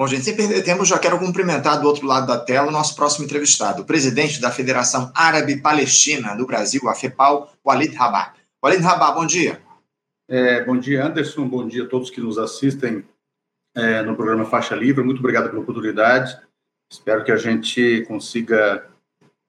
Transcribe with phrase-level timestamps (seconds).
[0.00, 2.96] Bom, gente, sem perder tempo, já quero cumprimentar do outro lado da tela o nosso
[2.96, 8.32] próximo entrevistado, o presidente da Federação Árabe Palestina do Brasil, a FEPAL, Walid Rabah.
[8.64, 9.60] Walid Rabah, bom dia.
[10.26, 11.46] É, bom dia, Anderson.
[11.46, 13.04] Bom dia a todos que nos assistem
[13.76, 15.04] é, no programa Faixa Livre.
[15.04, 16.34] Muito obrigado pela oportunidade.
[16.90, 18.86] Espero que a gente consiga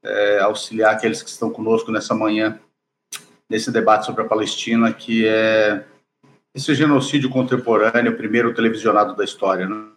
[0.03, 2.59] é, auxiliar aqueles que estão conosco nessa manhã,
[3.49, 5.85] nesse debate sobre a Palestina, que é
[6.53, 9.65] esse genocídio contemporâneo, o primeiro televisionado da história.
[9.65, 9.91] Né?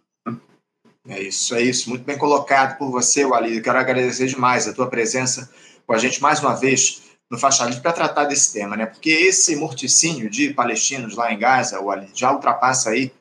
[1.07, 1.91] É isso, é isso.
[1.91, 3.61] Muito bem colocado por você, Walid.
[3.61, 5.51] Quero agradecer demais a tua presença
[5.87, 8.87] com a gente mais uma vez no Faixa Livre para tratar desse tema, né?
[8.87, 13.13] Porque esse morticínio de palestinos lá em Gaza, Walid, já ultrapassa aí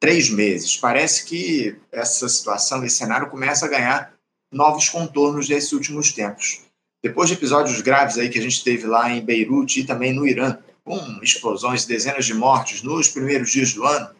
[0.00, 0.76] três meses.
[0.76, 4.12] Parece que essa situação, esse cenário começa a ganhar
[4.52, 6.62] novos contornos nesses últimos tempos.
[7.02, 10.26] Depois de episódios graves aí que a gente teve lá em Beirute e também no
[10.26, 14.10] Irã, com explosões e dezenas de mortes nos primeiros dias do ano,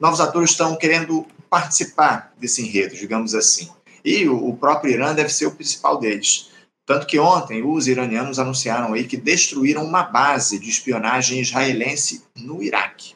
[0.00, 3.70] novos atores estão querendo participar desse enredo, digamos assim.
[4.04, 6.50] E o, próprio Irã deve ser o principal deles.
[6.84, 12.62] Tanto que ontem os iranianos anunciaram aí que destruíram uma base de espionagem israelense no
[12.62, 13.14] Iraque.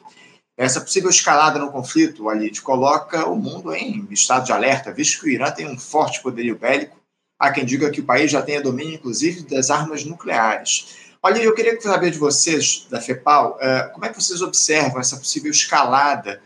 [0.57, 5.27] Essa possível escalada no conflito, Walid, coloca o mundo em estado de alerta, visto que
[5.27, 6.99] o Irã tem um forte poderio bélico.
[7.39, 10.95] Há quem diga que o país já tenha domínio, inclusive, das armas nucleares.
[11.21, 15.17] Olha, eu queria saber de vocês, da FEPAL, eh, como é que vocês observam essa
[15.17, 16.41] possível escalada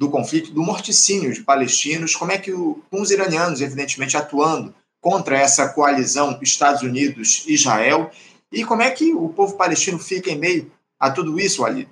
[0.00, 4.74] do conflito, do morticínio de palestinos, como é que o, com os iranianos, evidentemente, atuando
[4.98, 8.10] contra essa coalizão Estados Unidos-Israel,
[8.50, 11.86] e como é que o povo palestino fica em meio a tudo isso, Ali?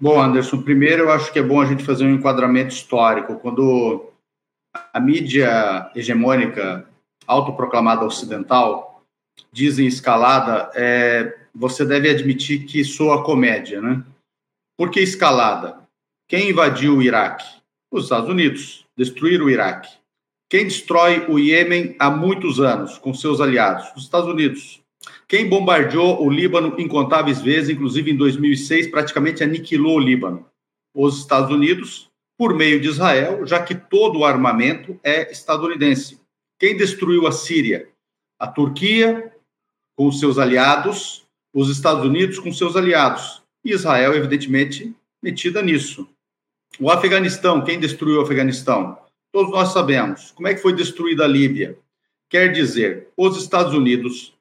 [0.00, 3.34] Bom, Anderson, primeiro eu acho que é bom a gente fazer um enquadramento histórico.
[3.40, 4.08] Quando
[4.92, 6.88] a mídia hegemônica
[7.26, 9.02] autoproclamada ocidental
[9.50, 14.00] diz em escalada, é, você deve admitir que soa comédia, né?
[14.78, 15.81] Por que escalada?
[16.32, 17.44] Quem invadiu o Iraque?
[17.90, 18.86] Os Estados Unidos.
[18.96, 19.90] Destruíram o Iraque.
[20.48, 23.92] Quem destrói o Iêmen há muitos anos com seus aliados?
[23.94, 24.82] Os Estados Unidos.
[25.28, 30.46] Quem bombardeou o Líbano incontáveis vezes, inclusive em 2006, praticamente aniquilou o Líbano?
[30.94, 36.18] Os Estados Unidos, por meio de Israel, já que todo o armamento é estadunidense.
[36.58, 37.90] Quem destruiu a Síria?
[38.38, 39.34] A Turquia,
[39.94, 43.42] com seus aliados, os Estados Unidos com seus aliados.
[43.62, 46.08] Israel, evidentemente, metida nisso.
[46.80, 48.98] O Afeganistão, quem destruiu o Afeganistão?
[49.30, 50.30] Todos nós sabemos.
[50.30, 51.78] Como é que foi destruída a Líbia?
[52.30, 54.34] Quer dizer, os Estados Unidos,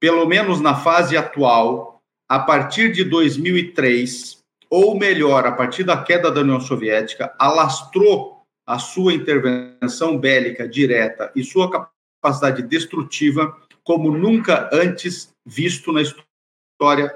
[0.00, 4.38] pelo menos na fase atual, a partir de 2003,
[4.70, 11.30] ou melhor, a partir da queda da União Soviética, alastrou a sua intervenção bélica direta
[11.36, 17.14] e sua capacidade destrutiva como nunca antes visto na história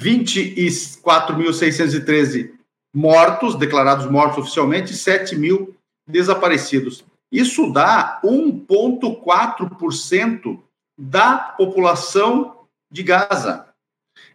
[0.00, 2.54] 24.613
[2.94, 5.74] mortos, declarados mortos oficialmente, e 7 mil
[6.06, 7.04] desaparecidos.
[7.30, 10.58] Isso dá 1,4%
[10.98, 12.56] da população
[12.90, 13.68] de Gaza.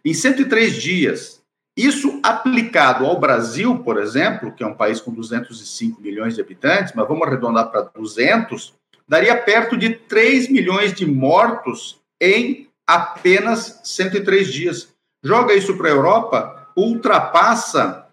[0.04, 1.42] Em 103 dias.
[1.76, 6.92] Isso aplicado ao Brasil, por exemplo, que é um país com 205 milhões de habitantes,
[6.94, 8.74] mas vamos arredondar para 200,
[9.08, 14.92] daria perto de 3 milhões de mortos em apenas 103 dias.
[15.22, 18.06] Joga isso para a Europa, ultrapassa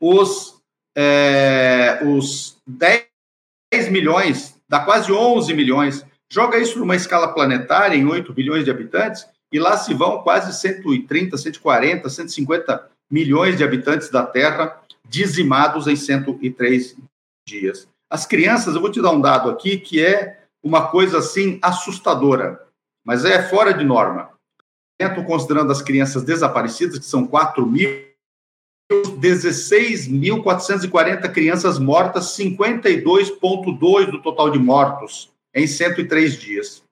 [0.00, 0.60] os,
[0.96, 3.08] é, os 10
[3.90, 6.06] milhões, dá quase 11 milhões.
[6.30, 10.52] Joga isso numa escala planetária, em 8 bilhões de habitantes, e lá se vão quase
[10.52, 16.96] 130, 140, 150 milhões de habitantes da Terra dizimados em 103
[17.46, 17.88] dias.
[18.10, 22.64] As crianças, eu vou te dar um dado aqui que é uma coisa assim assustadora
[23.04, 24.30] mas é fora de norma.
[25.10, 27.90] Considerando as crianças desaparecidas, que são 4 mil,
[28.92, 36.82] 16.440 crianças mortas, 52,2% do total de mortos em 103 dias.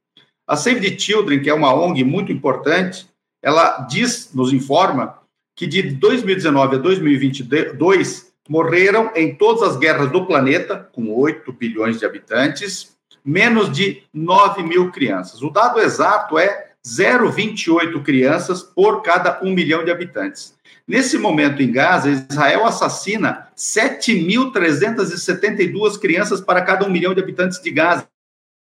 [0.47, 3.07] A Save the Children, que é uma ONG muito importante,
[3.43, 5.19] ela diz, nos informa,
[5.57, 11.99] que de 2019 a 2022 morreram em todas as guerras do planeta, com 8 bilhões
[11.99, 15.43] de habitantes, menos de 9 mil crianças.
[15.43, 20.55] O dado exato é 0,28 crianças por cada 1 milhão de habitantes.
[20.87, 27.71] Nesse momento, em Gaza, Israel assassina 7.372 crianças para cada 1 milhão de habitantes de
[27.71, 28.09] Gaza.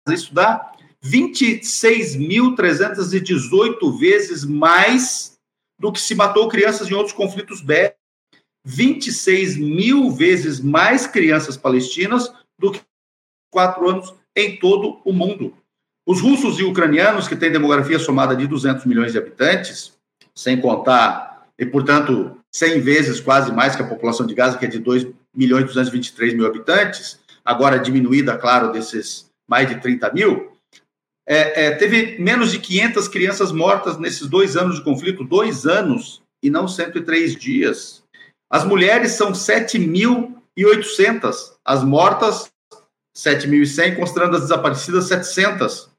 [0.09, 0.71] Isso dá
[1.04, 5.38] 26.318 vezes mais
[5.77, 7.98] do que se matou crianças em outros conflitos bélicos.
[8.65, 12.81] 26 mil vezes mais crianças palestinas do que
[13.50, 15.56] quatro anos em todo o mundo.
[16.07, 19.92] Os russos e ucranianos, que têm demografia somada de 200 milhões de habitantes,
[20.33, 24.69] sem contar, e portanto, 100 vezes quase mais que a população de Gaza, que é
[24.69, 25.06] de 2
[25.36, 30.54] milhões e 223 mil habitantes, agora diminuída, claro, desses mais de 30 mil,
[31.27, 36.21] é, é, teve menos de 500 crianças mortas nesses dois anos de conflito, dois anos
[36.42, 38.01] e não 103 dias.
[38.50, 42.50] As mulheres são 7.800, as mortas
[43.13, 45.96] 7.100, considerando as desaparecidas 700.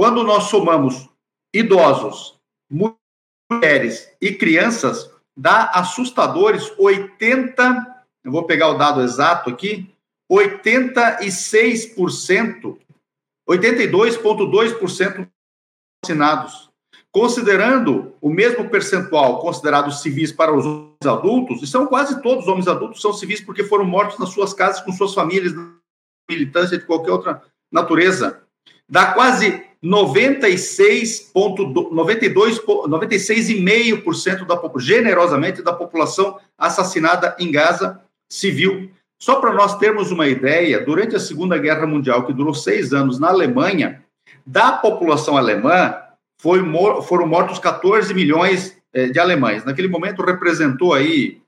[0.00, 1.10] Quando nós somamos
[1.54, 2.40] idosos,
[2.72, 9.94] mulheres e crianças, dá assustadores 80, eu vou pegar o dado exato aqui,
[10.32, 12.78] 86%,
[13.46, 15.28] 82,2%
[16.02, 16.70] vacinados.
[17.12, 22.50] Considerando o mesmo percentual considerado civis para os homens adultos, e são quase todos os
[22.50, 25.52] homens adultos são civis porque foram mortos nas suas casas com suas famílias,
[26.26, 28.42] militância de qualquer outra natureza,
[28.88, 38.90] dá quase 96 92 96,5% da generosamente da população assassinada em Gaza civil.
[39.18, 43.18] Só para nós termos uma ideia, durante a Segunda Guerra Mundial, que durou seis anos
[43.18, 44.02] na Alemanha,
[44.46, 45.94] da população alemã
[46.40, 46.60] foi,
[47.02, 49.64] foram mortos 14 milhões eh, de alemães.
[49.64, 51.39] Naquele momento representou aí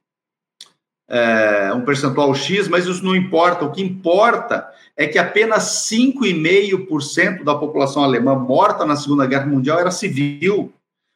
[1.12, 3.67] é, um percentual X, mas isso não importa.
[3.67, 4.67] O que importa
[4.97, 10.73] é que apenas 5,5% da população alemã morta na Segunda Guerra Mundial era civil.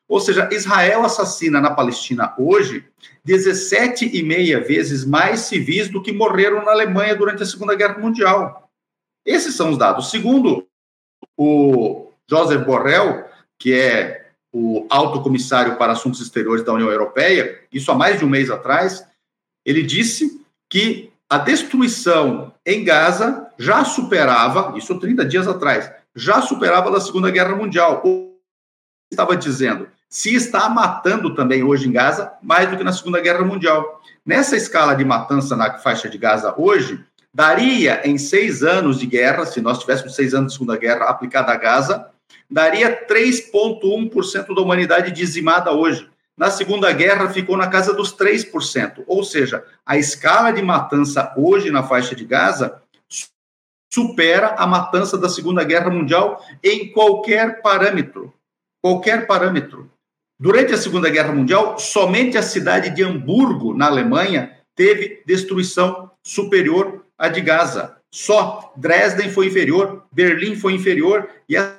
[0.06, 2.84] Ou seja, Israel assassina na Palestina hoje
[3.26, 8.70] 17,5 vezes mais civis do que morreram na Alemanha durante a Segunda Guerra Mundial.
[9.24, 10.10] Esses são os dados.
[10.10, 10.66] Segundo
[11.36, 13.24] o Joseph Borrell,
[13.58, 18.24] que é o alto comissário para assuntos exteriores da União Europeia, isso há mais de
[18.24, 19.04] um mês atrás,
[19.66, 20.40] ele disse
[20.70, 27.30] que a destruição em Gaza já superava, isso 30 dias atrás, já superava da Segunda
[27.30, 28.02] Guerra Mundial.
[29.10, 33.44] Estava dizendo, se está matando também hoje em Gaza mais do que na Segunda Guerra
[33.44, 34.00] Mundial.
[34.24, 37.04] Nessa escala de matança na faixa de Gaza hoje,
[37.34, 41.52] daria em seis anos de guerra, se nós tivéssemos seis anos de Segunda Guerra aplicada
[41.52, 42.08] a Gaza,
[42.48, 46.08] daria 3,1% da humanidade dizimada hoje.
[46.38, 51.70] Na Segunda Guerra ficou na casa dos 3%, ou seja, a escala de matança hoje
[51.70, 52.82] na faixa de Gaza
[53.90, 58.34] supera a matança da Segunda Guerra Mundial em qualquer parâmetro.
[58.84, 59.90] Qualquer parâmetro.
[60.38, 67.06] Durante a Segunda Guerra Mundial, somente a cidade de Hamburgo, na Alemanha, teve destruição superior
[67.16, 67.96] à de Gaza.
[68.12, 71.76] Só Dresden foi inferior, Berlim foi inferior e a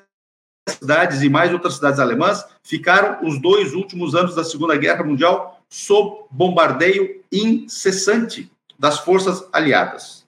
[0.73, 5.61] cidades e mais outras cidades alemãs ficaram os dois últimos anos da Segunda Guerra Mundial
[5.69, 10.25] sob bombardeio incessante das forças aliadas.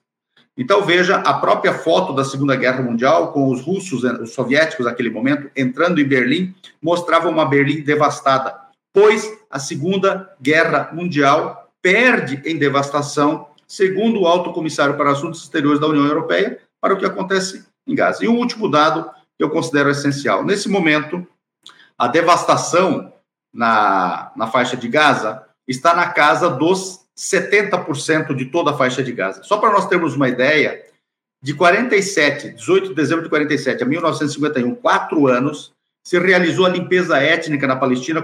[0.56, 5.08] Então veja a própria foto da Segunda Guerra Mundial com os russos, os soviéticos naquele
[5.08, 8.54] momento entrando em Berlim, mostrava uma Berlim devastada,
[8.92, 15.80] pois a Segunda Guerra Mundial perde em devastação, segundo o alto comissário para assuntos exteriores
[15.80, 18.24] da União Europeia, para o que acontece em Gaza.
[18.24, 19.10] E o último dado
[19.42, 20.44] eu considero essencial.
[20.44, 21.26] Nesse momento,
[21.98, 23.12] a devastação
[23.52, 29.12] na, na faixa de Gaza está na casa dos 70% de toda a faixa de
[29.12, 29.42] Gaza.
[29.42, 30.82] Só para nós termos uma ideia,
[31.42, 35.72] de 47, 18 de dezembro de 47 a 1951, quatro anos,
[36.04, 38.22] se realizou a limpeza étnica na Palestina,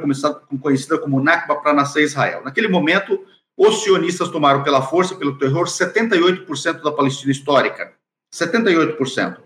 [0.61, 2.43] conhecida como Nakba para nascer Israel.
[2.45, 3.19] Naquele momento,
[3.57, 7.93] os sionistas tomaram pela força, pelo terror, 78% da Palestina histórica.
[8.35, 9.46] 78%.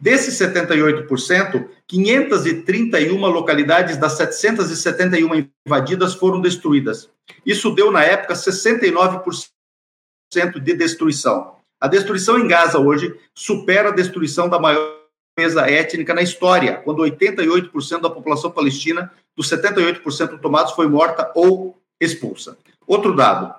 [0.00, 7.08] Desses 78%, 531 localidades das 771 invadidas foram destruídas.
[7.44, 9.48] Isso deu, na época, 69%
[10.62, 11.56] de destruição.
[11.80, 15.00] A destruição em Gaza hoje supera a destruição da maior
[15.38, 21.76] limpeza étnica na história, quando 88% da população palestina, dos 78% tomados, foi morta ou
[22.00, 22.58] expulsa.
[22.86, 23.54] Outro dado: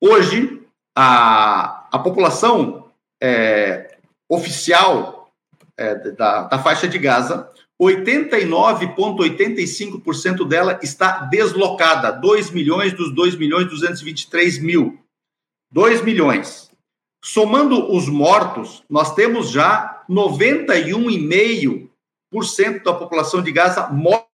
[0.00, 0.62] Hoje,
[0.96, 2.90] a, a população
[3.20, 3.96] é,
[4.28, 5.17] oficial
[5.78, 12.10] é, da, da faixa de Gaza 89,85% dela está deslocada.
[12.10, 14.98] 2 milhões dos 2 milhões 223 mil.
[15.70, 16.72] 2 milhões.
[17.22, 24.26] Somando os mortos, nós temos já 91,5% da população de Gaza morta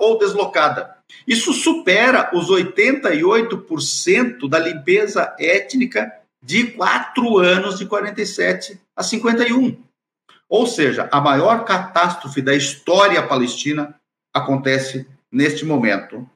[0.00, 0.96] ou deslocada.
[1.26, 6.10] Isso supera os 88% da limpeza étnica
[6.42, 9.91] de quatro anos de 47 a 51.
[10.52, 13.98] Ou seja, a maior catástrofe da história palestina
[14.34, 16.28] acontece neste momento.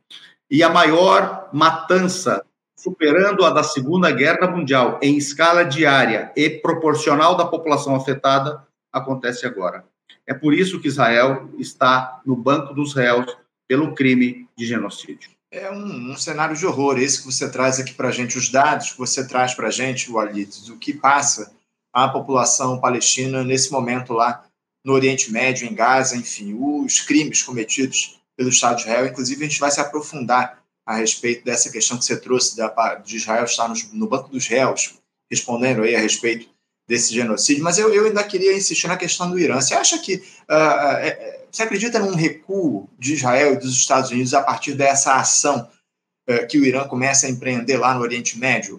[0.51, 2.43] E a maior matança,
[2.75, 9.45] superando a da Segunda Guerra Mundial, em escala diária e proporcional da população afetada, acontece
[9.45, 9.85] agora.
[10.27, 13.37] É por isso que Israel está no banco dos réus
[13.69, 15.29] pelo crime de genocídio.
[15.51, 18.49] É um, um cenário de horror, esse que você traz aqui para a gente, os
[18.49, 21.55] dados que você traz para a gente, Walid, do que passa
[22.05, 24.45] a população palestina nesse momento lá
[24.85, 29.07] no Oriente Médio, em Gaza, enfim, os crimes cometidos pelo Estado de Israel.
[29.07, 33.17] Inclusive, a gente vai se aprofundar a respeito dessa questão que você trouxe da, de
[33.17, 34.93] Israel estar no, banco dos réus,
[35.31, 36.47] respondendo aí a respeito
[36.87, 37.65] desse genocídio.
[37.65, 39.59] Mas eu, eu ainda queria insistir na questão do Irã.
[39.59, 40.17] Você acha que.
[40.17, 45.15] Uh, é, você acredita num recuo de Israel e dos Estados Unidos a partir dessa
[45.15, 45.67] ação
[46.29, 48.79] uh, que o Irã começa a empreender lá no Oriente Médio?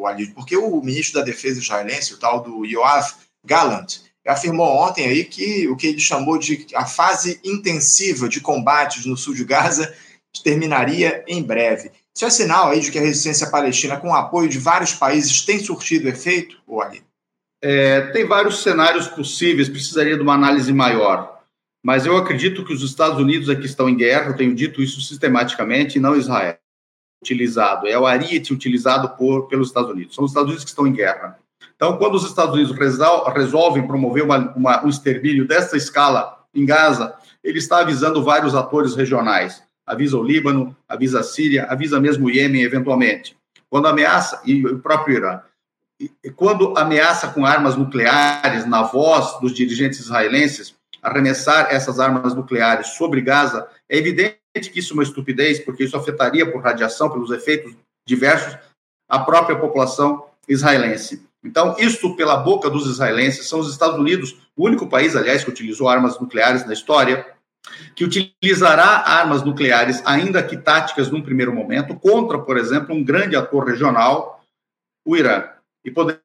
[0.00, 3.14] O alívio, porque o ministro da Defesa israelense, o tal do Yoav
[3.44, 9.06] Gallant, afirmou ontem aí que o que ele chamou de a fase intensiva de combates
[9.06, 9.94] no sul de Gaza
[10.44, 11.90] terminaria em breve.
[12.14, 15.42] Isso é sinal aí de que a resistência palestina, com o apoio de vários países,
[15.42, 17.02] tem surtido efeito, ali?
[17.62, 21.40] É, tem vários cenários possíveis, precisaria de uma análise maior.
[21.82, 25.00] Mas eu acredito que os Estados Unidos aqui estão em guerra, eu tenho dito isso
[25.00, 26.56] sistematicamente, e não Israel
[27.22, 30.14] utilizado, é o ariete utilizado por, pelos Estados Unidos.
[30.14, 31.38] São os Estados Unidos que estão em guerra.
[31.76, 32.76] Então, quando os Estados Unidos
[33.34, 38.94] resolvem promover uma, uma, um extermínio dessa escala em Gaza, ele está avisando vários atores
[38.94, 39.62] regionais.
[39.86, 43.36] Avisa o Líbano, avisa a Síria, avisa mesmo o Iêmen, eventualmente.
[43.68, 45.40] Quando ameaça, e o próprio Irã,
[46.36, 53.20] quando ameaça com armas nucleares, na voz dos dirigentes israelenses, arremessar essas armas nucleares sobre
[53.20, 57.74] Gaza, é evidente que isso é uma estupidez, porque isso afetaria por radiação, pelos efeitos
[58.06, 58.58] diversos,
[59.08, 61.24] a própria população israelense.
[61.42, 65.50] Então, isso pela boca dos israelenses, são os Estados Unidos, o único país, aliás, que
[65.50, 67.26] utilizou armas nucleares na história,
[67.94, 73.36] que utilizará armas nucleares, ainda que táticas num primeiro momento, contra, por exemplo, um grande
[73.36, 74.42] ator regional,
[75.06, 75.48] o Irã,
[75.84, 76.20] e, poder,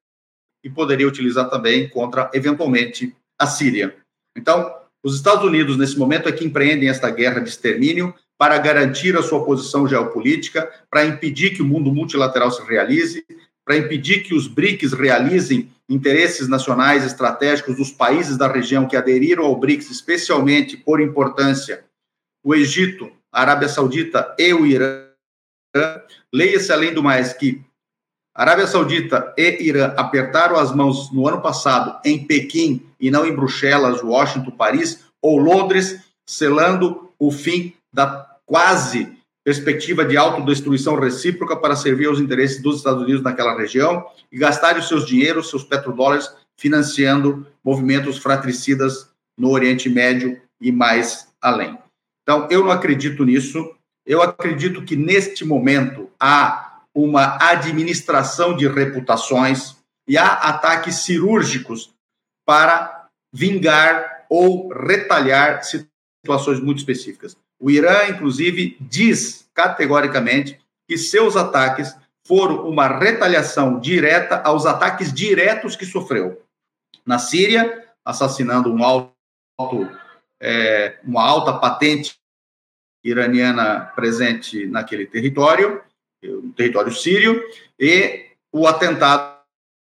[0.63, 3.95] e poderia utilizar também contra, eventualmente, a Síria.
[4.35, 4.73] Então,
[5.05, 9.21] os Estados Unidos, nesse momento, é que empreendem esta guerra de extermínio para garantir a
[9.21, 13.23] sua posição geopolítica, para impedir que o mundo multilateral se realize,
[13.63, 19.45] para impedir que os BRICS realizem interesses nacionais estratégicos dos países da região que aderiram
[19.45, 21.85] ao BRICS, especialmente por importância,
[22.43, 25.05] o Egito, a Arábia Saudita e o Irã.
[26.33, 27.63] Leia-se, além do mais, que
[28.35, 33.33] Arábia Saudita e Irã apertaram as mãos no ano passado em Pequim e não em
[33.33, 41.77] Bruxelas, Washington, Paris ou Londres, selando o fim da quase perspectiva de autodestruição recíproca para
[41.77, 46.29] servir aos interesses dos Estados Unidos naquela região e gastarem os seus dinheiros, seus petrodólares,
[46.57, 51.77] financiando movimentos fratricidas no Oriente Médio e mais além.
[52.23, 53.71] Então, eu não acredito nisso.
[54.05, 56.64] Eu acredito que neste momento há
[56.95, 59.75] uma administração de reputações
[60.07, 61.93] e há ataques cirúrgicos
[62.45, 67.35] para vingar ou retalhar situações muito específicas.
[67.59, 75.75] O Irã, inclusive, diz categoricamente que seus ataques foram uma retaliação direta aos ataques diretos
[75.75, 76.41] que sofreu.
[77.05, 79.89] Na Síria, assassinando um alto,
[80.41, 82.15] é, uma alta patente
[83.03, 85.83] iraniana presente naquele território,
[86.23, 87.43] no território sírio,
[87.79, 89.35] e o atentado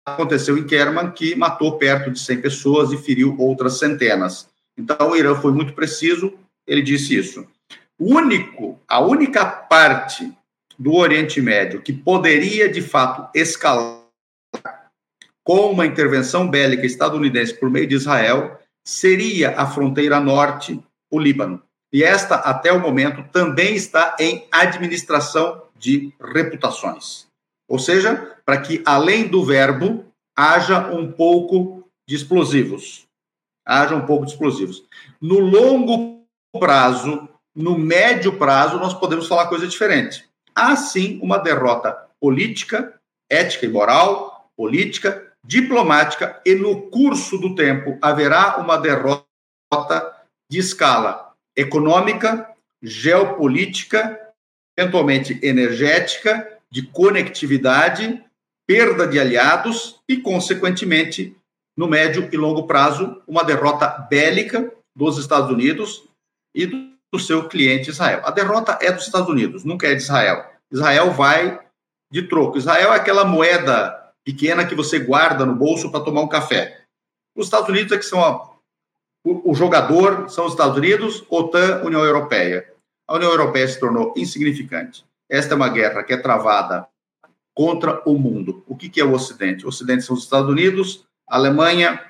[0.05, 4.47] aconteceu em Kerman, que matou perto de 100 pessoas e feriu outras centenas.
[4.77, 6.33] Então, o Irã foi muito preciso,
[6.67, 7.47] ele disse isso.
[7.97, 10.31] O único, a única parte
[10.77, 14.03] do Oriente Médio que poderia, de fato, escalar
[15.43, 20.79] com uma intervenção bélica estadunidense por meio de Israel seria a fronteira norte,
[21.09, 21.61] o Líbano.
[21.93, 27.27] E esta, até o momento, também está em administração de reputações.
[27.67, 30.05] Ou seja, para que além do verbo
[30.35, 33.07] haja um pouco de explosivos.
[33.65, 34.83] Haja um pouco de explosivos.
[35.19, 36.23] No longo
[36.59, 40.27] prazo, no médio prazo, nós podemos falar coisa diferente.
[40.53, 47.97] Há sim uma derrota política, ética e moral, política, diplomática, e no curso do tempo
[48.01, 49.25] haverá uma derrota
[50.49, 52.49] de escala econômica,
[52.81, 54.19] geopolítica,
[54.77, 58.21] eventualmente energética, de conectividade,
[58.67, 61.35] perda de aliados e, consequentemente,
[61.77, 66.03] no médio e longo prazo, uma derrota bélica dos Estados Unidos
[66.53, 68.21] e do seu cliente Israel.
[68.25, 70.45] A derrota é dos Estados Unidos, nunca é de Israel.
[70.71, 71.59] Israel vai
[72.11, 72.57] de troco.
[72.57, 76.81] Israel é aquela moeda pequena que você guarda no bolso para tomar um café.
[77.35, 78.51] Os Estados Unidos é que são a,
[79.23, 82.73] o, o jogador, são os Estados Unidos, OTAN, União Europeia.
[83.07, 85.05] A União Europeia se tornou insignificante.
[85.29, 86.87] Esta é uma guerra que é travada
[87.53, 88.63] contra o mundo.
[88.67, 89.65] O que, é o Ocidente?
[89.65, 92.03] O Ocidente são os Estados Unidos, a Alemanha,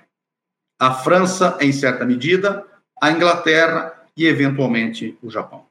[0.80, 2.66] a França, em certa medida,
[3.02, 5.66] a Inglaterra e, eventualmente, o Japão.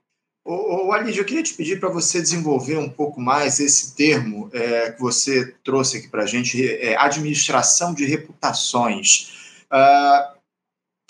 [0.45, 4.93] Ô, ô eu queria te pedir para você desenvolver um pouco mais esse termo é,
[4.93, 9.63] que você trouxe aqui para a gente, é, administração de reputações.
[9.73, 10.34] Uh, o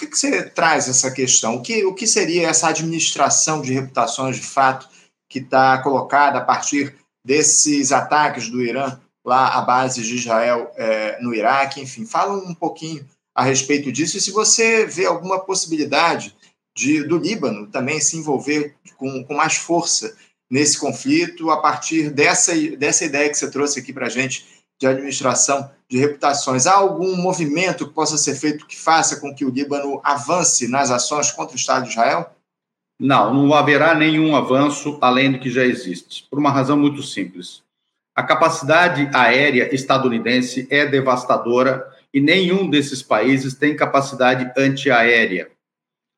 [0.04, 1.56] que, que, você traz essa questão?
[1.56, 4.88] O que, o que seria essa administração de reputações de fato
[5.28, 6.94] que está colocada a partir
[7.24, 11.80] desses ataques do Irã lá à base de Israel é, no Iraque?
[11.80, 16.34] Enfim, fala um pouquinho a respeito disso e se você vê alguma possibilidade
[16.76, 20.16] de, do Líbano também se envolver com, com mais força
[20.50, 24.86] nesse conflito a partir dessa, dessa ideia que você trouxe aqui para a gente de
[24.86, 26.66] administração de reputações.
[26.66, 30.90] Há algum movimento que possa ser feito que faça com que o Líbano avance nas
[30.90, 32.30] ações contra o Estado de Israel?
[32.98, 37.62] Não, não haverá nenhum avanço além do que já existe, por uma razão muito simples.
[38.14, 45.50] A capacidade aérea estadunidense é devastadora e nenhum desses países tem capacidade antiaérea.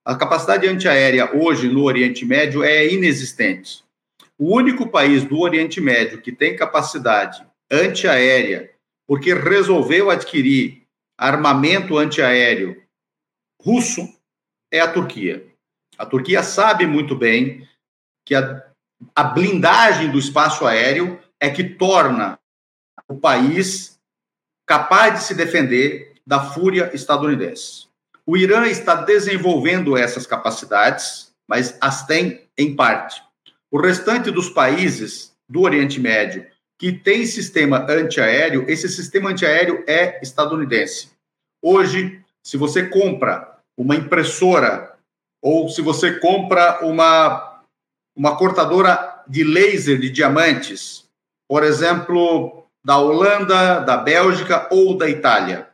[0.05, 3.83] A capacidade antiaérea hoje no Oriente Médio é inexistente.
[4.39, 8.71] O único país do Oriente Médio que tem capacidade antiaérea,
[9.07, 10.83] porque resolveu adquirir
[11.19, 12.83] armamento antiaéreo
[13.63, 14.07] russo,
[14.71, 15.47] é a Turquia.
[15.99, 17.67] A Turquia sabe muito bem
[18.25, 18.65] que a,
[19.15, 22.39] a blindagem do espaço aéreo é que torna
[23.09, 23.99] o país
[24.67, 27.87] capaz de se defender da fúria estadunidense.
[28.27, 33.23] O Irã está desenvolvendo essas capacidades, mas as tem em parte.
[33.71, 36.47] O restante dos países do Oriente Médio
[36.79, 41.11] que tem sistema antiaéreo, esse sistema antiaéreo é estadunidense.
[41.63, 44.95] Hoje, se você compra uma impressora
[45.43, 47.63] ou se você compra uma,
[48.17, 51.05] uma cortadora de laser de diamantes,
[51.49, 55.69] por exemplo, da Holanda, da Bélgica ou da Itália,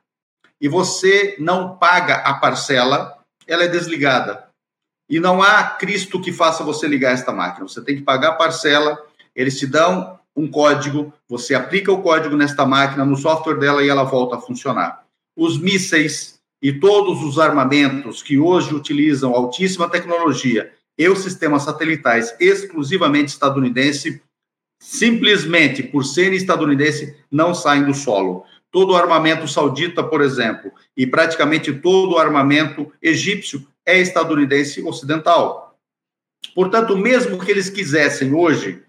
[0.60, 4.48] e você não paga a parcela, ela é desligada.
[5.10, 7.66] E não há Cristo que faça você ligar esta máquina.
[7.66, 12.36] Você tem que pagar a parcela, eles te dão um código, você aplica o código
[12.36, 15.04] nesta máquina, no software dela e ela volta a funcionar.
[15.36, 22.34] Os mísseis e todos os armamentos que hoje utilizam altíssima tecnologia e os sistemas satelitais
[22.38, 24.22] exclusivamente estadunidense,
[24.80, 31.06] simplesmente por serem estadunidense, não saem do solo todo o armamento saudita, por exemplo, e
[31.06, 35.78] praticamente todo o armamento egípcio é estadunidense ocidental.
[36.54, 38.82] Portanto, mesmo que eles quisessem hoje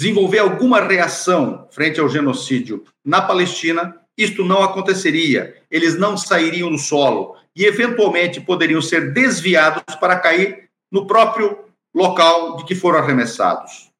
[0.00, 5.62] desenvolver alguma reação frente ao genocídio na Palestina, isto não aconteceria.
[5.70, 12.56] Eles não sairiam do solo e, eventualmente, poderiam ser desviados para cair no próprio local
[12.56, 13.90] de que foram arremessados.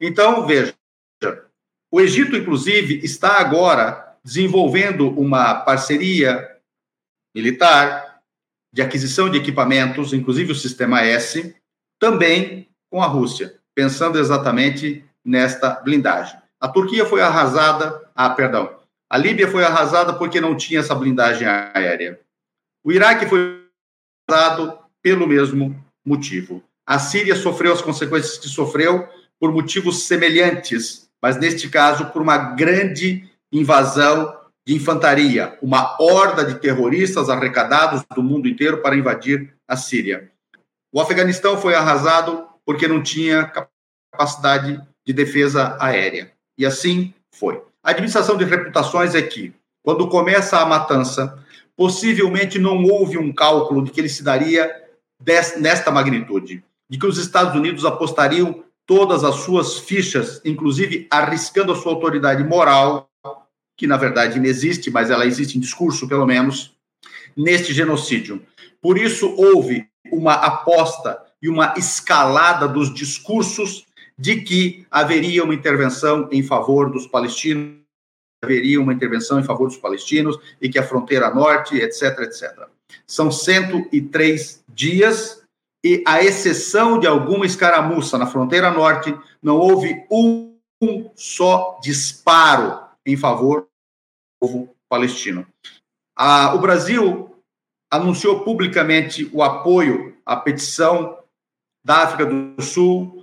[0.00, 0.72] Então, veja,
[1.90, 6.56] o Egito, inclusive, está agora desenvolvendo uma parceria
[7.34, 8.20] militar
[8.72, 11.56] de aquisição de equipamentos, inclusive o sistema S,
[11.98, 16.38] também com a Rússia, pensando exatamente nesta blindagem.
[16.58, 18.78] A Turquia foi arrasada, ah, perdão,
[19.10, 22.18] a Líbia foi arrasada porque não tinha essa blindagem aérea.
[22.82, 23.62] O Iraque foi
[24.28, 26.62] arrasado pelo mesmo motivo.
[26.86, 29.06] A Síria sofreu as consequências que sofreu
[29.38, 34.34] por motivos semelhantes, mas neste caso por uma grande invasão
[34.66, 40.30] de infantaria, uma horda de terroristas arrecadados do mundo inteiro para invadir a Síria.
[40.90, 43.50] O Afeganistão foi arrasado porque não tinha
[44.12, 46.30] capacidade de defesa aérea.
[46.58, 47.62] E assim foi.
[47.82, 51.42] A administração de reputações é que, quando começa a matança,
[51.74, 54.70] possivelmente não houve um cálculo de que ele se daria
[55.58, 61.76] nesta magnitude, de que os Estados Unidos apostariam todas as suas fichas, inclusive arriscando a
[61.76, 63.08] sua autoridade moral
[63.78, 66.74] que na verdade não existe, mas ela existe em discurso, pelo menos,
[67.34, 68.42] neste genocídio.
[68.82, 73.86] Por isso, houve uma aposta e uma escalada dos discursos
[74.18, 77.78] de que haveria uma intervenção em favor dos palestinos,
[78.42, 82.68] haveria uma intervenção em favor dos palestinos e que a fronteira norte, etc, etc.
[83.06, 85.42] São 103 dias
[85.84, 90.56] e, a exceção de alguma escaramuça na fronteira norte, não houve um
[91.14, 95.46] só disparo em favor do povo palestino.
[96.16, 97.30] Ah, o Brasil
[97.90, 101.18] anunciou publicamente o apoio à petição
[101.84, 103.17] da África do Sul,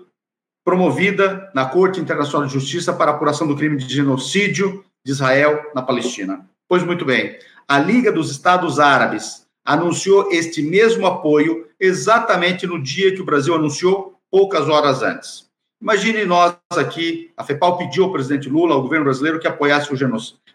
[0.66, 5.84] promovida na Corte Internacional de Justiça para apuração do crime de genocídio de Israel na
[5.84, 6.44] Palestina.
[6.68, 13.14] Pois muito bem, a Liga dos Estados Árabes anunciou este mesmo apoio exatamente no dia
[13.14, 15.46] que o Brasil anunciou, poucas horas antes.
[15.80, 19.90] Imagine nós aqui, a FEPAL pediu ao presidente Lula, ao governo brasileiro, que apoiasse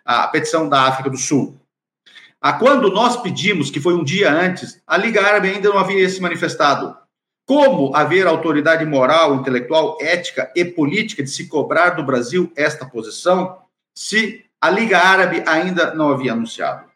[0.04, 1.56] a petição da África do Sul.
[2.40, 6.08] A quando nós pedimos, que foi um dia antes, a Liga Árabe ainda não havia
[6.08, 6.96] se manifestado.
[7.50, 13.58] Como haver autoridade moral, intelectual, ética e política de se cobrar do Brasil esta posição
[13.92, 16.88] se a Liga Árabe ainda não havia anunciado?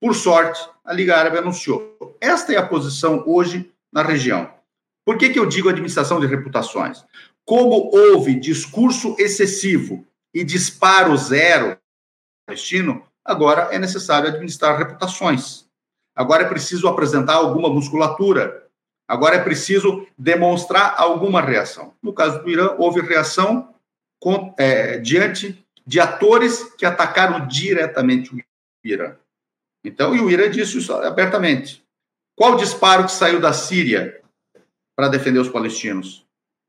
[0.00, 1.96] Por sorte, a Liga Árabe anunciou.
[2.20, 4.52] Esta é a posição hoje na região.
[5.04, 7.04] Por que, que eu digo administração de reputações?
[7.44, 10.04] Como houve discurso excessivo
[10.34, 11.78] e disparo zero
[12.44, 15.66] palestino, agora é necessário administrar reputações.
[16.16, 18.63] Agora é preciso apresentar alguma musculatura.
[19.06, 21.94] Agora é preciso demonstrar alguma reação.
[22.02, 23.74] No caso do Irã, houve reação
[24.18, 28.38] com, é, diante de atores que atacaram diretamente o
[28.82, 29.16] Irã.
[29.84, 31.84] Então, e o Irã disse isso abertamente.
[32.34, 34.20] Qual disparo que saiu da Síria
[34.96, 36.26] para defender os palestinos?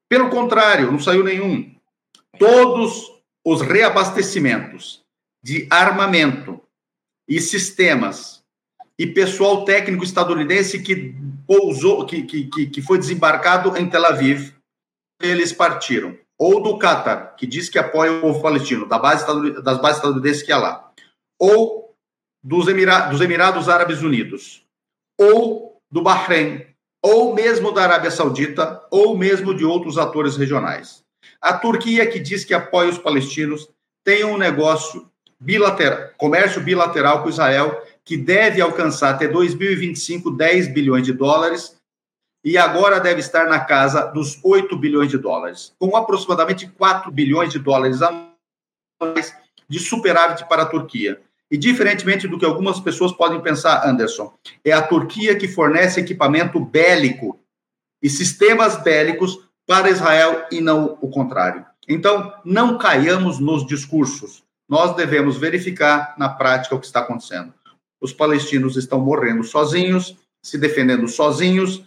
[0.10, 1.74] Pelo contrário, não saiu nenhum.
[2.38, 3.12] Todos
[3.44, 5.04] os reabastecimentos
[5.42, 6.62] de armamento
[7.28, 8.44] e sistemas
[8.98, 14.54] e pessoal técnico estadunidense que pousou, que, que, que foi desembarcado em Tel Aviv,
[15.22, 16.18] eles partiram.
[16.38, 19.26] Ou do Catar, que diz que apoia o povo palestino, da base,
[19.62, 20.92] das bases estadunidenses que há lá.
[21.40, 21.96] Ou
[22.44, 24.66] dos, Emira dos Emirados Árabes Unidos,
[25.18, 26.66] ou do Bahrein,
[27.02, 31.04] ou mesmo da Arábia Saudita, ou mesmo de outros atores regionais.
[31.40, 33.70] A Turquia, que diz que apoia os palestinos,
[34.04, 41.04] tem um negócio bilateral, comércio bilateral com Israel, que deve alcançar até 2025 10 bilhões
[41.04, 41.76] de dólares,
[42.44, 47.52] e agora deve estar na casa dos 8 bilhões de dólares, com aproximadamente 4 bilhões
[47.52, 49.36] de dólares anuais
[49.68, 51.20] de superávit para a Turquia.
[51.50, 54.32] E diferentemente do que algumas pessoas podem pensar, Anderson,
[54.64, 57.40] é a Turquia que fornece equipamento bélico
[58.02, 61.66] e sistemas bélicos para Israel e não o contrário.
[61.88, 64.44] Então, não caiamos nos discursos.
[64.70, 67.54] Nós devemos verificar na prática o que está acontecendo.
[68.02, 71.84] Os palestinos estão morrendo sozinhos, se defendendo sozinhos,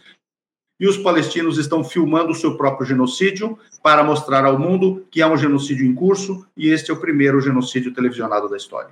[0.81, 5.29] e os palestinos estão filmando o seu próprio genocídio para mostrar ao mundo que há
[5.29, 8.91] um genocídio em curso e este é o primeiro genocídio televisionado da história.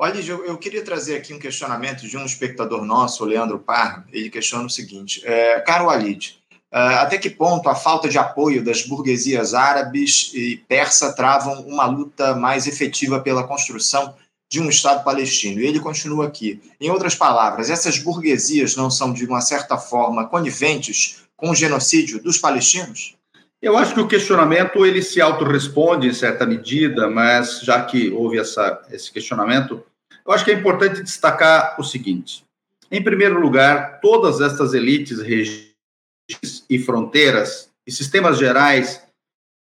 [0.00, 4.06] Olha, eu queria trazer aqui um questionamento de um espectador nosso, o Leandro Parra.
[4.12, 6.38] Ele questiona o seguinte: é, Caro Alid,
[6.70, 11.86] é, até que ponto a falta de apoio das burguesias árabes e persa travam uma
[11.86, 14.14] luta mais efetiva pela construção
[14.50, 15.60] de um Estado palestino?
[15.60, 16.60] E ele continua aqui.
[16.80, 22.22] Em outras palavras, essas burguesias não são, de uma certa forma, coniventes com o genocídio
[22.22, 23.16] dos palestinos?
[23.60, 28.38] Eu acho que o questionamento ele se autorresponde em certa medida, mas já que houve
[28.38, 29.84] essa, esse questionamento,
[30.24, 32.44] eu acho que é importante destacar o seguinte:
[32.90, 35.74] em primeiro lugar, todas estas elites, regiões
[36.70, 39.02] e fronteiras e sistemas gerais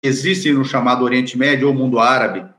[0.02, 2.55] que existem no chamado Oriente Médio ou mundo árabe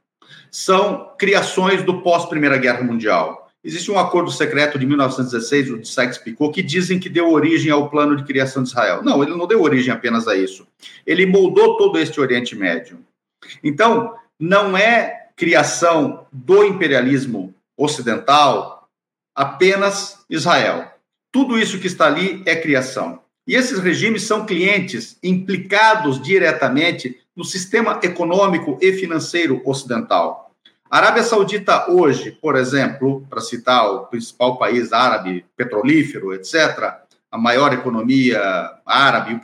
[0.57, 3.51] são criações do pós-Primeira Guerra Mundial.
[3.63, 7.91] Existe um acordo secreto de 1916, o de Sykes-Picot, que dizem que deu origem ao
[7.91, 9.03] plano de criação de Israel.
[9.03, 10.67] Não, ele não deu origem apenas a isso.
[11.07, 13.01] Ele moldou todo este Oriente Médio.
[13.63, 18.89] Então, não é criação do imperialismo ocidental
[19.35, 20.91] apenas Israel.
[21.31, 23.21] Tudo isso que está ali é criação.
[23.47, 30.46] E esses regimes são clientes implicados diretamente no sistema econômico e financeiro ocidental.
[30.89, 37.37] A Arábia Saudita hoje, por exemplo, para citar o principal país árabe petrolífero, etc., a
[37.37, 38.41] maior economia
[38.87, 39.41] árabe, o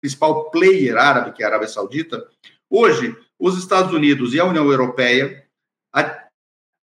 [0.00, 2.26] principal player árabe, que é a Arábia Saudita,
[2.70, 5.44] hoje os Estados Unidos e a União Europeia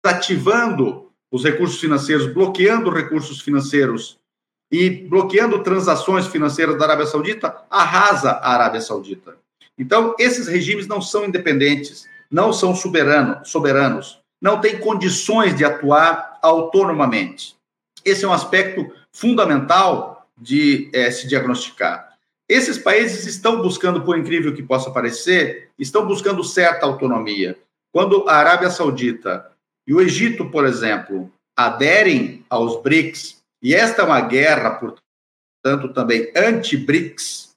[0.05, 4.19] ativando os recursos financeiros, bloqueando recursos financeiros
[4.73, 9.37] e bloqueando transações financeiras da Arábia Saudita, arrasa a Arábia Saudita.
[9.77, 16.39] Então, esses regimes não são independentes não são soberano, soberanos, não têm condições de atuar
[16.43, 17.57] autonomamente.
[18.05, 22.09] Esse é um aspecto fundamental de é, se diagnosticar.
[22.49, 27.59] esses países estão buscando, por incrível que possa parecer, estão buscando certa autonomia.
[27.93, 29.51] Quando a Arábia Saudita
[29.87, 36.31] e o Egito, por exemplo, aderem aos BRICS, e esta é uma guerra, portanto, também
[36.37, 37.48] anti-BRICS,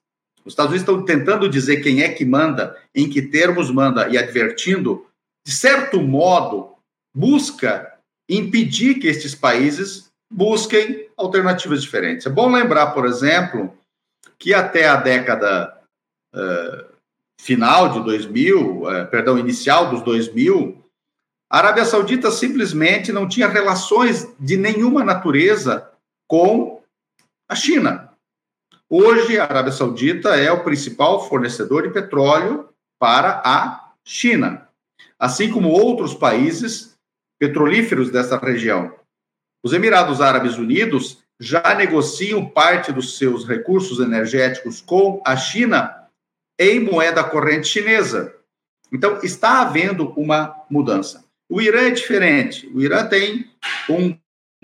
[0.46, 4.18] os Estados Unidos estão tentando dizer quem é que manda, em que termos manda, e
[4.18, 5.06] advertindo,
[5.46, 6.72] de certo modo,
[7.16, 7.98] busca
[8.30, 12.26] impedir que estes países busquem alternativas diferentes.
[12.26, 13.76] É bom lembrar, por exemplo,
[14.40, 15.78] que até a década
[16.34, 16.86] uh,
[17.40, 20.82] final de 2000, uh, eh, perdão, inicial dos 2000,
[21.52, 25.92] a Arábia Saudita simplesmente não tinha relações de nenhuma natureza
[26.28, 26.82] com
[27.50, 28.11] a China.
[28.94, 32.68] Hoje, a Arábia Saudita é o principal fornecedor de petróleo
[33.00, 34.68] para a China,
[35.18, 36.94] assim como outros países
[37.40, 38.94] petrolíferos dessa região.
[39.64, 46.10] Os Emirados Árabes Unidos já negociam parte dos seus recursos energéticos com a China
[46.60, 48.36] em moeda corrente chinesa.
[48.92, 51.24] Então, está havendo uma mudança.
[51.50, 52.68] O Irã é diferente.
[52.68, 53.50] O Irã tem
[53.90, 54.18] um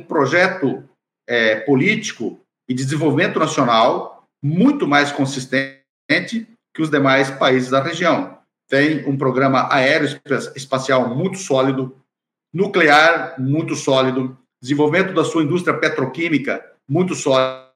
[0.05, 0.83] projeto
[1.25, 4.16] é, político e de desenvolvimento nacional
[4.47, 8.37] muito mais consistente que os demais países da região.
[8.69, 10.19] Tem um programa aéreo
[10.55, 11.95] espacial muito sólido,
[12.53, 17.67] nuclear muito sólido, desenvolvimento da sua indústria petroquímica muito sólida,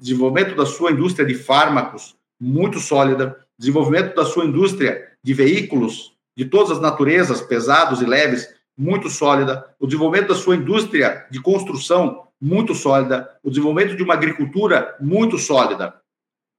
[0.00, 6.44] desenvolvimento da sua indústria de fármacos muito sólida, desenvolvimento da sua indústria de veículos de
[6.44, 12.26] todas as naturezas, pesados e leves, muito sólida, o desenvolvimento da sua indústria de construção
[12.40, 16.01] muito sólida, o desenvolvimento de uma agricultura muito sólida.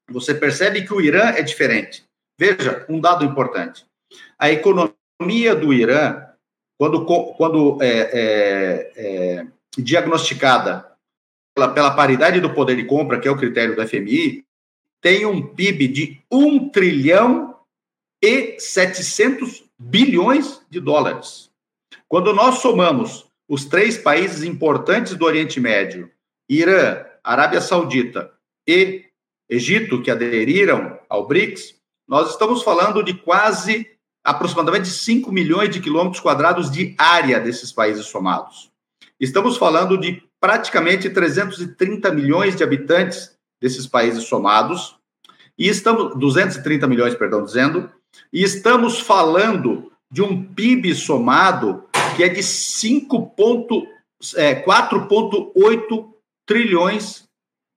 [0.09, 2.05] Você percebe que o Irã é diferente.
[2.37, 3.85] Veja, um dado importante.
[4.37, 6.25] A economia do Irã,
[6.77, 10.91] quando, quando é, é, é diagnosticada
[11.55, 14.43] pela, pela paridade do poder de compra, que é o critério do FMI,
[15.01, 17.59] tem um PIB de 1 trilhão
[18.21, 21.51] e 700 bilhões de dólares.
[22.07, 26.09] Quando nós somamos os três países importantes do Oriente Médio,
[26.49, 28.31] Irã, Arábia Saudita
[28.67, 29.05] e
[29.53, 31.75] Egito, que aderiram ao BRICS,
[32.07, 33.87] nós estamos falando de quase
[34.23, 38.71] aproximadamente 5 milhões de quilômetros quadrados de área desses países somados.
[39.19, 44.95] Estamos falando de praticamente 330 milhões de habitantes desses países somados,
[45.57, 47.91] e estamos 230 milhões, perdão, dizendo,
[48.31, 51.85] e estamos falando de um PIB somado
[52.15, 53.85] que é de 5,4,8
[54.35, 56.03] é,
[56.45, 57.27] trilhões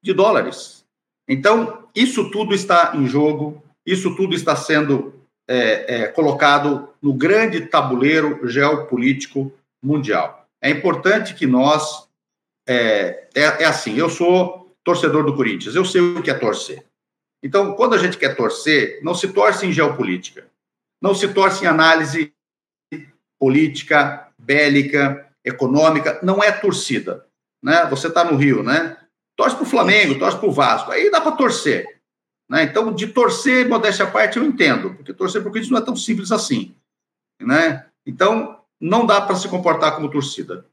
[0.03, 0.76] de dólares.
[1.29, 5.15] Então, isso tudo está em jogo, isso tudo está sendo
[5.49, 10.47] é, é, colocado no grande tabuleiro geopolítico mundial.
[10.61, 12.07] É importante que nós.
[12.69, 16.85] É, é, é assim, eu sou torcedor do Corinthians, eu sei o que é torcer.
[17.43, 20.49] Então, quando a gente quer torcer, não se torce em geopolítica,
[21.01, 22.33] não se torce em análise
[23.39, 27.25] política, bélica, econômica, não é torcida.
[27.63, 27.87] Né?
[27.87, 28.97] Você está no Rio, né?
[29.37, 32.01] Torce para o Flamengo, torce para o Vasco, aí dá para torcer.
[32.49, 32.63] Né?
[32.63, 35.85] Então, de torcer, modéstia à parte, eu entendo, porque torcer para o Corinthians não é
[35.85, 36.75] tão simples assim.
[37.41, 37.85] Né?
[38.07, 40.65] Então, não dá para se comportar como torcida.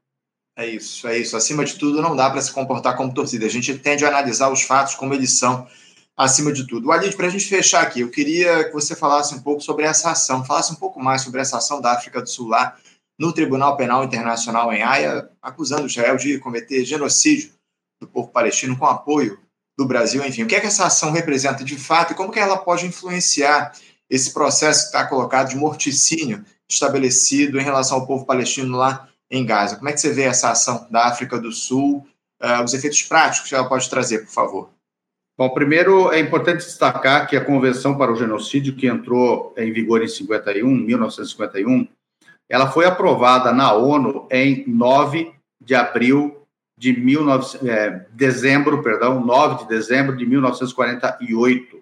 [0.56, 1.36] É isso, é isso.
[1.36, 3.46] Acima de tudo, não dá para se comportar como torcida.
[3.46, 5.68] A gente tende a analisar os fatos como eles são,
[6.16, 6.88] acima de tudo.
[6.88, 10.12] Walid, para a gente fechar aqui, eu queria que você falasse um pouco sobre essa
[10.12, 12.78] ação, falasse um pouco mais sobre essa ação da África do Sul lá
[13.20, 17.53] no Tribunal Penal Internacional em Haia, acusando Israel de cometer genocídio
[18.06, 19.40] do povo palestino com apoio
[19.78, 20.44] do Brasil, enfim.
[20.44, 23.74] O que é que essa ação representa de fato e como que ela pode influenciar
[24.10, 29.46] esse processo que está colocado de morticínio estabelecido em relação ao povo palestino lá em
[29.46, 29.78] Gaza?
[29.78, 32.06] Como é que você vê essa ação da África do Sul,
[32.42, 34.70] uh, os efeitos práticos que ela pode trazer, por favor?
[35.36, 40.04] Bom, primeiro é importante destacar que a Convenção para o Genocídio, que entrou em vigor
[40.04, 41.88] em 51, 1951,
[42.48, 46.43] ela foi aprovada na ONU em 9 de abril
[46.84, 51.82] de 19, é, dezembro, perdão, 9 de dezembro de 1948.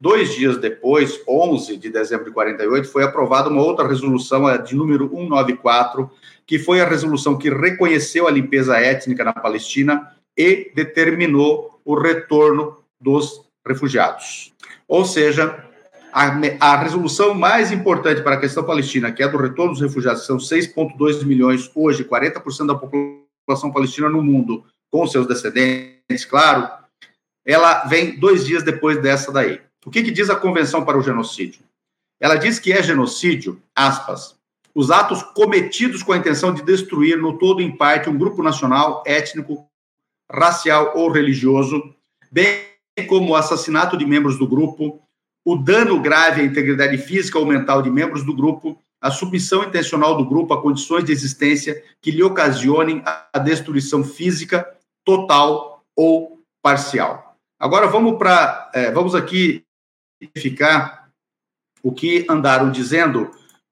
[0.00, 4.74] Dois dias depois, 11 de dezembro de 48, foi aprovada uma outra resolução, a de
[4.74, 6.10] número 194,
[6.44, 12.78] que foi a resolução que reconheceu a limpeza étnica na Palestina e determinou o retorno
[13.00, 14.52] dos refugiados.
[14.88, 15.64] Ou seja,
[16.12, 20.26] a, a, resolução mais importante para a questão palestina, que é do retorno dos refugiados,
[20.26, 23.21] são 6,2 milhões hoje, 40% da população
[23.72, 26.70] palestina no mundo, com seus descendentes, claro,
[27.44, 29.60] ela vem dois dias depois dessa daí.
[29.84, 31.62] O que, que diz a Convenção para o Genocídio?
[32.20, 34.36] Ela diz que é genocídio, aspas,
[34.74, 39.02] os atos cometidos com a intenção de destruir, no todo em parte, um grupo nacional,
[39.04, 39.66] étnico,
[40.30, 41.94] racial ou religioso,
[42.30, 42.64] bem
[43.08, 45.02] como o assassinato de membros do grupo,
[45.44, 50.16] o dano grave à integridade física ou mental de membros do grupo, a submissão intencional
[50.16, 54.64] do grupo a condições de existência que lhe ocasionem a destruição física
[55.04, 57.36] total ou parcial.
[57.58, 59.64] Agora vamos para é, vamos aqui
[60.20, 61.10] verificar
[61.82, 63.30] o que andaram dizendo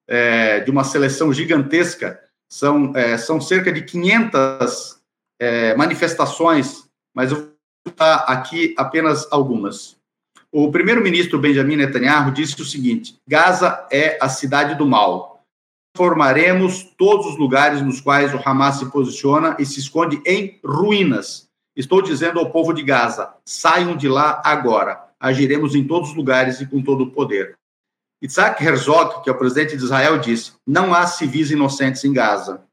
[0.09, 2.21] é, de uma seleção gigantesca.
[2.53, 5.01] São, é, são cerca de 500
[5.38, 9.97] é, manifestações, mas eu vou aqui apenas algumas.
[10.53, 15.45] O primeiro-ministro Benjamin Netanyahu disse o seguinte: Gaza é a cidade do mal.
[15.97, 21.49] Formaremos todos os lugares nos quais o Hamas se posiciona e se esconde em ruínas.
[21.77, 25.01] Estou dizendo ao povo de Gaza: saiam de lá agora.
[25.21, 27.55] Agiremos em todos os lugares e com todo o poder.
[28.21, 32.65] Isaac Herzog, que é o presidente de Israel, disse: não há civis inocentes em Gaza.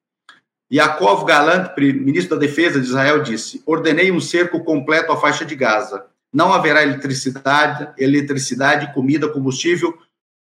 [0.74, 5.56] Yaakov Galant, ministro da Defesa de Israel, disse: ordenei um cerco completo à faixa de
[5.56, 6.08] Gaza.
[6.38, 9.97] Não haverá eletricidade, eletricidade, comida, combustível,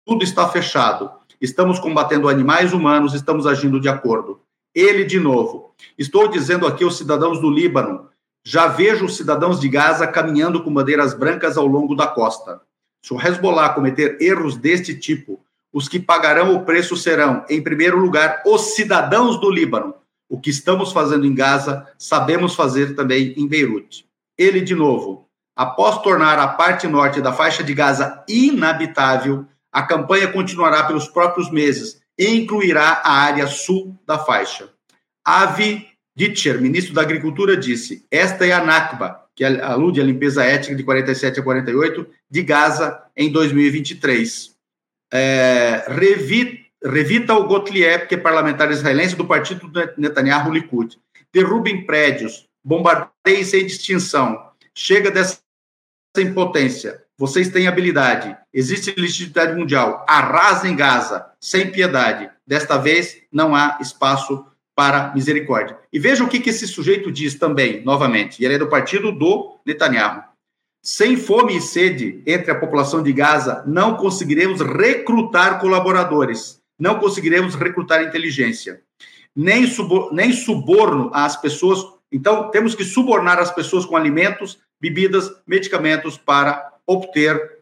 [0.07, 1.11] tudo está fechado.
[1.39, 4.41] Estamos combatendo animais humanos, estamos agindo de acordo.
[4.75, 8.09] Ele, de novo, estou dizendo aqui aos cidadãos do Líbano:
[8.43, 12.63] já vejo os cidadãos de Gaza caminhando com bandeiras brancas ao longo da costa.
[13.05, 17.99] Se o Hezbollah cometer erros deste tipo, os que pagarão o preço serão, em primeiro
[17.99, 19.95] lugar, os cidadãos do Líbano.
[20.31, 24.07] O que estamos fazendo em Gaza, sabemos fazer também em Beirute.
[24.39, 25.25] Ele, de novo,
[25.57, 31.51] após tornar a parte norte da faixa de Gaza inabitável, a campanha continuará pelos próprios
[31.51, 34.69] meses e incluirá a área sul da faixa.
[35.25, 40.77] Avi Ditcher, ministro da Agricultura, disse: Esta é a Nakba, que alude à limpeza étnica
[40.77, 44.55] de 47 a 48 de Gaza em 2023.
[45.13, 50.99] É, Revit, Revital Gottlieb, que é parlamentar israelense do partido Netanyahu Likud.
[51.33, 54.51] Derrubem prédios, bombardeiem sem distinção.
[54.73, 55.44] Chega dessa
[56.23, 57.03] impotência.
[57.17, 58.37] Vocês têm habilidade.
[58.53, 60.05] Existe legitimidade mundial.
[60.09, 62.31] Arrasem Gaza, sem piedade.
[62.47, 65.79] Desta vez, não há espaço para misericórdia.
[65.93, 69.13] E veja o que, que esse sujeito diz também, novamente, e ele é do partido
[69.13, 70.23] do Netanyahu.
[70.83, 77.55] Sem fome e sede entre a população de Gaza, não conseguiremos recrutar colaboradores, não conseguiremos
[77.55, 78.83] recrutar inteligência,
[79.35, 81.79] nem suborno às pessoas.
[82.15, 87.59] Então, temos que subornar as pessoas com alimentos, bebidas, medicamentos para obter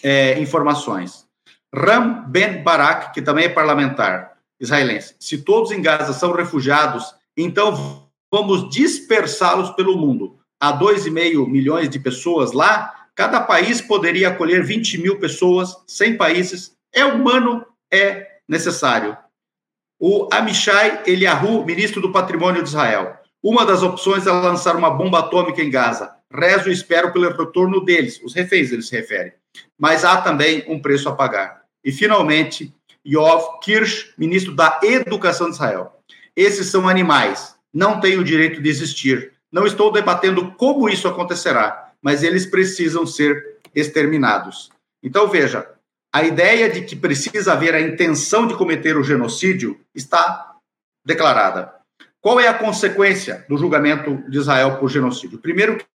[0.00, 1.26] é, informações.
[1.74, 5.16] Ram Ben Barak, que também é parlamentar, israelense.
[5.18, 10.38] Se todos em Gaza são refugiados, então vamos dispersá-los pelo mundo.
[10.62, 16.76] Há 2,5 milhões de pessoas lá, cada país poderia acolher 20 mil pessoas, 100 países.
[16.92, 19.16] É humano, é necessário.
[19.98, 23.19] O Amishai Eliahu, ministro do Patrimônio de Israel.
[23.42, 26.14] Uma das opções é lançar uma bomba atômica em Gaza.
[26.30, 29.32] Rezo e espero pelo retorno deles, os reféns, ele se refere.
[29.78, 31.62] Mas há também um preço a pagar.
[31.82, 32.72] E, finalmente,
[33.06, 35.98] Yov Kirsch, ministro da Educação de Israel.
[36.36, 39.32] Esses são animais, não têm o direito de existir.
[39.50, 44.70] Não estou debatendo como isso acontecerá, mas eles precisam ser exterminados.
[45.02, 45.66] Então, veja,
[46.12, 50.56] a ideia de que precisa haver a intenção de cometer o genocídio está
[51.04, 51.79] declarada.
[52.20, 55.38] Qual é a consequência do julgamento de Israel por genocídio?
[55.38, 55.86] Primeiro, que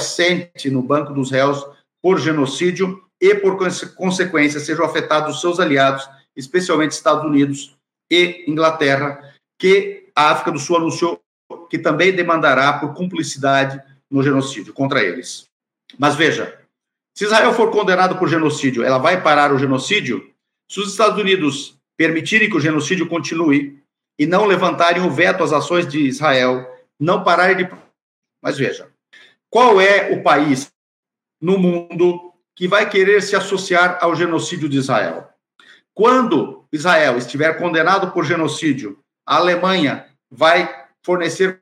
[0.00, 1.64] sente no banco dos réus
[2.02, 3.56] por genocídio e, por
[3.94, 7.76] consequência, sejam afetados os seus aliados especialmente Estados Unidos
[8.10, 11.22] e Inglaterra, que a África do Sul anunciou
[11.68, 15.46] que também demandará por cumplicidade no genocídio contra eles.
[15.98, 16.58] Mas veja,
[17.14, 20.30] se Israel for condenado por genocídio, ela vai parar o genocídio?
[20.70, 23.81] Se os Estados Unidos permitirem que o genocídio continue
[24.18, 26.66] e não levantarem o veto às ações de Israel,
[26.98, 27.70] não pararem de.
[28.42, 28.90] Mas veja,
[29.50, 30.72] qual é o país
[31.40, 35.28] no mundo que vai querer se associar ao genocídio de Israel?
[35.94, 41.60] Quando Israel estiver condenado por genocídio, a Alemanha vai fornecer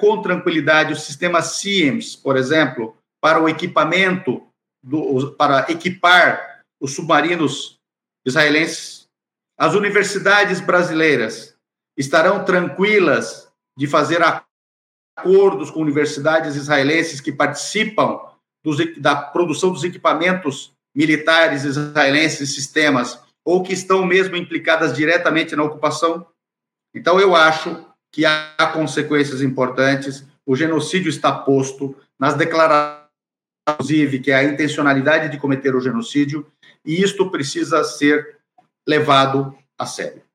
[0.00, 4.46] com tranquilidade o sistema SIEMS, por exemplo, para o equipamento,
[4.82, 7.78] do, para equipar os submarinos
[8.24, 9.08] israelenses.
[9.58, 11.57] As universidades brasileiras
[11.98, 18.20] estarão tranquilas de fazer acordos com universidades israelenses que participam
[18.64, 25.56] dos, da produção dos equipamentos militares israelenses e sistemas ou que estão mesmo implicadas diretamente
[25.56, 26.26] na ocupação.
[26.94, 30.24] Então, eu acho que há consequências importantes.
[30.46, 33.08] O genocídio está posto nas declarações,
[33.68, 36.46] inclusive, que é a intencionalidade de cometer o genocídio,
[36.84, 38.38] e isto precisa ser
[38.86, 40.27] levado a sério.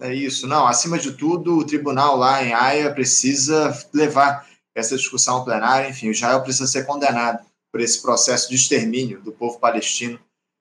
[0.00, 0.46] É isso.
[0.46, 5.88] Não, acima de tudo, o tribunal lá em Haia precisa levar essa discussão plenária.
[5.88, 10.18] Enfim, o Israel precisa ser condenado por esse processo de extermínio do povo palestino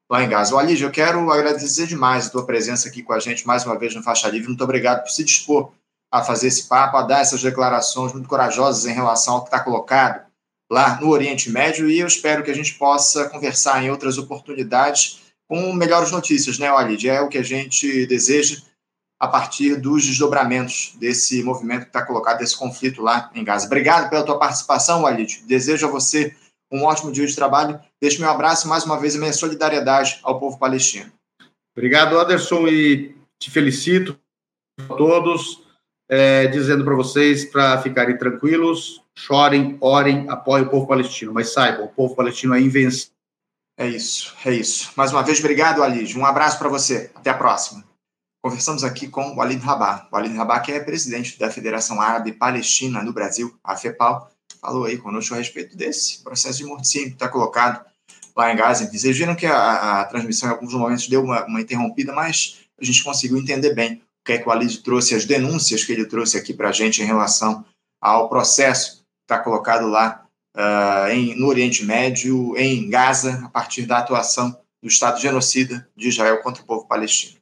[0.09, 0.57] lá em Gaza.
[0.57, 3.95] Alígio, eu quero agradecer demais a tua presença aqui com a gente mais uma vez
[3.95, 4.47] no Faixa Livre.
[4.47, 5.71] Muito obrigado por se dispor
[6.11, 9.59] a fazer esse papo, a dar essas declarações muito corajosas em relação ao que está
[9.59, 10.23] colocado
[10.71, 15.21] lá no Oriente Médio e eu espero que a gente possa conversar em outras oportunidades
[15.47, 17.09] com melhores notícias, né, Walid?
[17.09, 18.61] É o que a gente deseja
[19.23, 23.67] a partir dos desdobramentos desse movimento que está colocado, desse conflito lá em Gaza.
[23.67, 25.45] Obrigado pela tua participação, Walid.
[25.47, 26.35] Desejo a você
[26.69, 27.79] um ótimo dia de trabalho.
[28.01, 31.09] Deixo meu abraço mais uma vez e minha solidariedade ao povo palestino.
[31.73, 34.19] Obrigado, Anderson, e te felicito
[34.77, 35.63] a todos,
[36.09, 41.85] é, dizendo para vocês para ficarem tranquilos, chorem, orem, apoiem o povo palestino, mas saibam,
[41.85, 43.13] o povo palestino é invencível.
[43.77, 44.91] É isso, é isso.
[44.97, 46.19] Mais uma vez, obrigado, Alid.
[46.19, 47.09] Um abraço para você.
[47.15, 47.92] Até a próxima.
[48.43, 50.09] Conversamos aqui com Walid Rabah.
[50.11, 54.29] Walid Rabah, que é presidente da Federação Árabe Palestina no Brasil, a FEPAL,
[54.59, 57.85] falou aí conosco a respeito desse processo de morticínio que está colocado
[58.35, 58.85] lá em Gaza.
[58.91, 62.83] Vocês viram que a, a transmissão em alguns momentos deu uma, uma, interrompida, mas a
[62.83, 66.05] gente conseguiu entender bem o que é que o Walid trouxe, as denúncias que ele
[66.05, 67.63] trouxe aqui para a gente em relação
[68.01, 70.25] ao processo que está colocado lá
[70.57, 76.09] uh, em, no Oriente Médio, em Gaza, a partir da atuação do Estado genocida de
[76.09, 77.41] Israel contra o povo palestino.